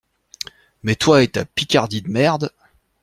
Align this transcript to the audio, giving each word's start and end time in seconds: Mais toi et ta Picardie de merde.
Mais 0.81 0.95
toi 0.95 1.21
et 1.21 1.27
ta 1.27 1.45
Picardie 1.45 2.01
de 2.01 2.09
merde. 2.09 2.51